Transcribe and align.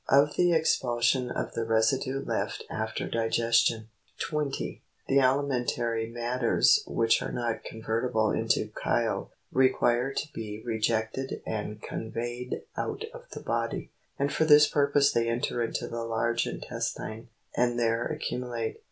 OF 0.09 0.33
THE 0.35 0.51
EXPULSION 0.51 1.29
OF 1.29 1.53
THE 1.53 1.63
RESIDUE 1.63 2.23
LEFT 2.25 2.63
AFTER 2.71 3.07
DIGESTION. 3.07 3.89
20. 4.17 4.81
The 5.07 5.19
alimentary 5.19 6.07
matters 6.09 6.83
which 6.87 7.21
are 7.21 7.31
not 7.31 7.63
convertible 7.63 8.31
into 8.31 8.71
chyle, 8.81 9.29
require 9.51 10.11
to 10.11 10.33
be 10.33 10.59
rejected 10.65 11.43
and 11.45 11.83
conveyed 11.83 12.63
out 12.75 13.03
of 13.13 13.29
the 13.33 13.41
body, 13.43 13.91
and 14.17 14.33
for 14.33 14.45
this 14.45 14.67
purpose 14.67 15.11
they 15.11 15.29
enter 15.29 15.61
into 15.61 15.87
the 15.87 16.03
large 16.03 16.47
intestine, 16.47 17.29
and 17.55 17.77
there 17.77 18.07
accumulate. 18.07 18.79